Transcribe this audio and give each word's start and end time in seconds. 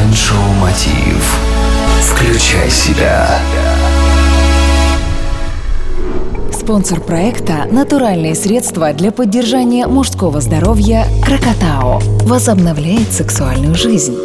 Майншоу 0.00 0.52
Мотив. 0.60 1.38
Включай 2.00 2.70
себя. 2.70 3.38
Спонсор 6.52 7.00
проекта– 7.00 7.66
натуральные 7.70 8.34
средства 8.34 8.94
для 8.94 9.12
поддержания 9.12 9.86
мужского 9.86 10.40
здоровья 10.40 11.04
«Крокотао». 11.22 12.00
Возобновляет 12.22 13.12
сексуальную 13.12 13.74
жизнь. 13.74 14.16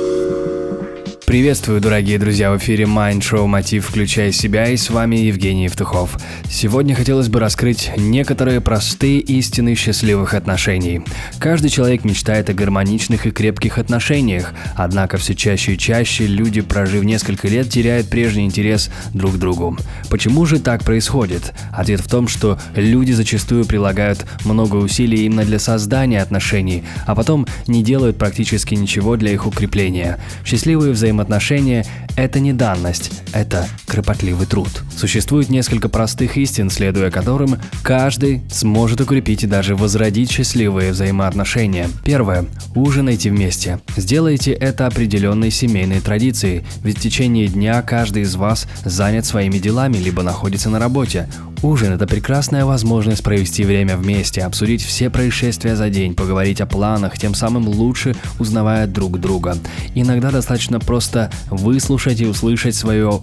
Приветствую, 1.26 1.82
дорогие 1.82 2.20
друзья, 2.20 2.52
в 2.52 2.57
эфире 2.60 2.86
Mind 2.86 3.21
Show 3.21 3.48
Мотив 3.48 3.88
«Включай 3.88 4.32
себя» 4.32 4.70
и 4.70 4.78
с 4.78 4.92
вами 4.92 5.16
Евгений 5.16 5.64
Евтухов. 5.64 6.20
Сегодня 6.48 6.94
хотелось 6.94 7.30
бы 7.30 7.39
раскрыть 7.39 7.89
некоторые 7.98 8.62
простые 8.62 9.21
истины 9.21 9.74
счастливых 9.74 10.36
отношений. 10.36 11.02
Каждый 11.39 11.70
человек 11.70 12.04
мечтает 12.04 12.52
о 12.52 12.54
гармоничных 12.54 13.25
и 13.25 13.32
крепких 13.32 13.80
отношениях, 13.80 14.54
однако 14.75 15.18
все 15.18 15.34
чаще 15.34 15.74
и 15.74 15.78
чаще 15.80 16.28
люди, 16.28 16.61
прожив 16.61 17.04
несколько 17.04 17.47
лет, 17.47 17.69
теряют 17.69 18.07
прежний 18.07 18.46
интерес 18.46 18.92
друг 19.16 19.33
к 19.33 19.38
другу. 19.38 19.75
Почему 20.11 20.46
же 20.46 20.60
так 20.60 20.83
происходит? 20.83 21.55
Ответ 21.74 22.02
в 22.02 22.07
том, 22.07 22.28
что 22.28 22.60
люди 22.75 23.14
зачастую 23.14 23.66
прилагают 23.66 24.28
много 24.46 24.75
усилий 24.75 25.25
именно 25.25 25.44
для 25.44 25.57
создания 25.57 26.21
отношений, 26.21 26.83
а 27.07 27.16
потом 27.16 27.47
не 27.66 27.82
делают 27.82 28.19
практически 28.19 28.75
ничего 28.75 29.18
для 29.18 29.32
их 29.32 29.47
укрепления. 29.47 30.19
Счастливые 30.46 30.94
взаимоотношения 30.94 31.14
взаимоотношения– 31.15 31.86
это 32.17 32.39
не 32.39 32.53
данность, 32.53 33.23
это 33.36 33.67
кропотливый 33.86 34.48
труд. 34.48 34.70
Существует 34.95 35.50
несколько 35.50 35.89
простых 35.89 36.38
истин, 36.38 36.70
следуя 36.70 37.12
которым 37.12 37.58
каждый 37.84 38.42
сможет 38.50 39.02
укрепить 39.02 39.44
и 39.44 39.48
даже 39.48 39.75
возродить 39.75 40.31
счастливые 40.31 40.94
взаимоотношения. 40.94 41.89
Первое. 42.06 42.45
Ужинайте 42.75 43.30
вместе. 43.30 43.80
Сделайте 43.98 44.52
это 44.53 44.88
определенной 44.88 45.52
семейной 45.52 46.00
традицией, 46.00 46.64
ведь 46.81 46.98
в 46.98 47.02
течение 47.02 47.48
дня 47.48 47.81
каждый 47.81 48.23
из 48.23 48.36
вас 48.36 48.67
занят 48.86 49.25
своими 49.25 49.58
делами 49.58 49.97
либо 49.97 50.23
находится 50.23 50.70
на 50.70 50.80
работе. 50.80 51.27
Ужин– 51.61 51.94
это 51.94 52.05
прекрасная 52.05 52.64
возможность 52.64 53.23
провести 53.23 53.64
время 53.64 53.97
вместе, 53.97 54.44
обсудить 54.44 54.83
все 54.83 55.09
происшествия 55.09 55.75
за 55.75 55.89
день, 55.89 56.14
поговорить 56.14 56.61
о 56.61 56.66
планах, 56.66 57.17
тем 57.17 57.33
самым 57.33 57.67
лучше 57.67 58.16
узнавая 58.39 58.88
друг 58.88 59.20
друга. 59.20 59.58
Иногда 59.95 60.31
достаточно 60.31 60.80
просто 60.80 61.31
выслушать 61.49 62.22
и 62.22 62.27
услышать 62.27 62.75
свое 62.75 63.22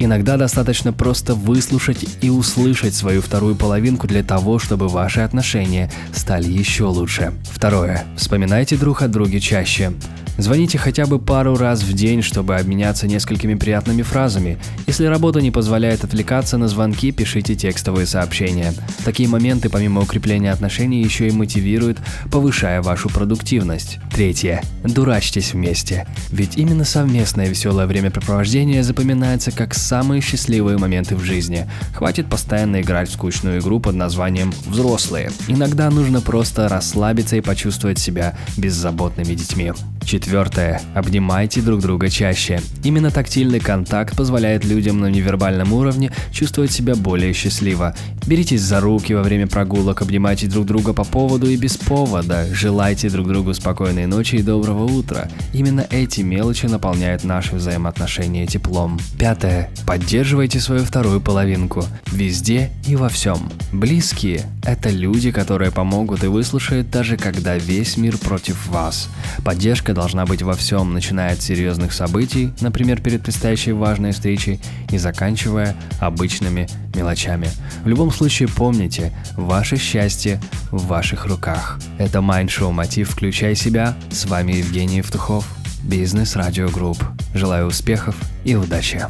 Иногда 0.00 0.36
достаточно 0.36 0.92
просто 0.92 1.34
выслушать 1.34 2.06
и 2.20 2.30
услышать 2.30 2.94
свою 2.94 3.20
вторую 3.20 3.56
половинку 3.56 4.06
для 4.06 4.22
того, 4.22 4.58
чтобы 4.58 4.88
ваши 4.88 5.20
отношения 5.20 5.90
стали 6.12 6.48
еще 6.48 6.84
лучше. 6.84 7.32
Второе. 7.50 8.04
Вспоминайте 8.16 8.76
друг 8.76 9.02
о 9.02 9.08
друге 9.08 9.40
чаще. 9.40 9.92
Звоните 10.38 10.78
хотя 10.78 11.04
бы 11.06 11.18
пару 11.18 11.56
раз 11.56 11.82
в 11.82 11.92
день, 11.92 12.22
чтобы 12.22 12.54
обменяться 12.54 13.08
несколькими 13.08 13.56
приятными 13.56 14.02
фразами. 14.02 14.56
Если 14.86 15.04
работа 15.06 15.40
не 15.40 15.50
позволяет 15.50 16.04
отвлекаться 16.04 16.58
на 16.58 16.68
звонки, 16.68 17.10
пишите 17.10 17.56
текстовые 17.56 18.06
сообщения. 18.06 18.72
Такие 19.04 19.28
моменты, 19.28 19.68
помимо 19.68 20.00
укрепления 20.00 20.52
отношений, 20.52 21.02
еще 21.02 21.26
и 21.26 21.32
мотивируют, 21.32 21.98
повышая 22.30 22.82
вашу 22.82 23.08
продуктивность. 23.08 23.98
Третье. 24.12 24.62
Дурачьтесь 24.84 25.54
вместе. 25.54 26.06
Ведь 26.30 26.56
именно 26.56 26.84
совместное 26.84 27.48
веселое 27.48 27.86
времяпрепровождение 27.86 28.84
запоминается 28.84 29.50
как 29.50 29.74
самые 29.74 30.22
счастливые 30.22 30.78
моменты 30.78 31.16
в 31.16 31.24
жизни. 31.24 31.68
Хватит 31.94 32.28
постоянно 32.28 32.80
играть 32.80 33.08
в 33.08 33.14
скучную 33.14 33.58
игру 33.58 33.80
под 33.80 33.96
названием 33.96 34.54
«Взрослые». 34.66 35.32
Иногда 35.48 35.90
нужно 35.90 36.20
просто 36.20 36.68
расслабиться 36.68 37.34
и 37.34 37.40
почувствовать 37.40 37.98
себя 37.98 38.38
беззаботными 38.56 39.34
детьми. 39.34 39.72
Четвертое. 40.08 40.80
Обнимайте 40.94 41.60
друг 41.60 41.80
друга 41.80 42.08
чаще. 42.08 42.62
Именно 42.82 43.10
тактильный 43.10 43.60
контакт 43.60 44.16
позволяет 44.16 44.64
людям 44.64 45.00
на 45.00 45.10
невербальном 45.10 45.74
уровне 45.74 46.10
чувствовать 46.32 46.72
себя 46.72 46.94
более 46.94 47.34
счастливо. 47.34 47.94
Беритесь 48.26 48.62
за 48.62 48.80
руки 48.80 49.12
во 49.12 49.22
время 49.22 49.46
прогулок, 49.46 50.00
обнимайте 50.00 50.46
друг 50.46 50.64
друга 50.64 50.94
по 50.94 51.04
поводу 51.04 51.46
и 51.50 51.58
без 51.58 51.76
повода, 51.76 52.46
желайте 52.52 53.10
друг 53.10 53.28
другу 53.28 53.52
спокойной 53.52 54.06
ночи 54.06 54.36
и 54.36 54.42
доброго 54.42 54.84
утра. 54.84 55.28
Именно 55.52 55.86
эти 55.90 56.22
мелочи 56.22 56.64
наполняют 56.64 57.24
наши 57.24 57.56
взаимоотношения 57.56 58.46
теплом. 58.46 58.98
Пятое. 59.18 59.68
Поддерживайте 59.86 60.58
свою 60.58 60.84
вторую 60.86 61.20
половинку. 61.20 61.84
Везде 62.06 62.70
и 62.86 62.96
во 62.96 63.10
всем. 63.10 63.50
Близкие– 63.74 64.46
это 64.64 64.88
люди, 64.88 65.32
которые 65.32 65.70
помогут 65.70 66.24
и 66.24 66.28
выслушают 66.28 66.90
даже 66.90 67.18
когда 67.18 67.58
весь 67.58 67.98
мир 67.98 68.16
против 68.16 68.66
вас. 68.68 69.10
Поддержка 69.44 69.94
должна 69.98 70.26
быть 70.26 70.42
во 70.42 70.54
всем, 70.54 70.94
начиная 70.94 71.32
от 71.32 71.42
серьезных 71.42 71.92
событий, 71.92 72.52
например, 72.60 73.00
перед 73.00 73.20
предстоящей 73.24 73.72
важной 73.72 74.12
встречей, 74.12 74.60
и 74.92 74.96
заканчивая 74.96 75.74
обычными 75.98 76.68
мелочами. 76.94 77.50
В 77.82 77.88
любом 77.88 78.12
случае 78.12 78.48
помните, 78.48 79.12
ваше 79.36 79.76
счастье 79.76 80.40
в 80.70 80.86
ваших 80.86 81.26
руках. 81.26 81.80
Это 81.98 82.18
шоу 82.18 82.70
Мотив 82.70 83.10
«Включай 83.10 83.56
себя». 83.56 83.96
С 84.12 84.26
вами 84.26 84.52
Евгений 84.52 84.98
Евтухов, 84.98 85.44
Бизнес 85.82 86.36
Радио 86.36 86.68
Групп. 86.68 87.02
Желаю 87.34 87.66
успехов 87.66 88.14
и 88.44 88.54
удачи. 88.54 89.04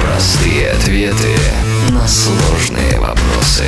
Простые 0.00 0.70
ответы 0.70 1.34
на 1.90 2.06
сложные 2.06 3.00
вопросы. 3.00 3.64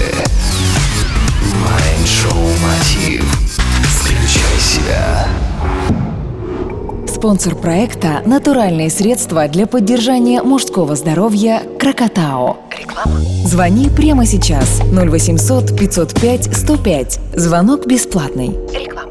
Спонсор 7.16 7.54
проекта– 7.54 8.22
натуральные 8.26 8.90
средства 8.90 9.48
для 9.48 9.66
поддержания 9.66 10.42
мужского 10.42 10.96
здоровья 10.96 11.62
«Крокотао». 11.80 12.58
Реклама. 12.78 13.18
Звони 13.42 13.88
прямо 13.88 14.26
сейчас 14.26 14.82
0800 14.92 15.74
505 15.78 16.54
105. 16.54 17.20
Звонок 17.34 17.86
бесплатный. 17.86 18.50
Реклама. 18.70 19.05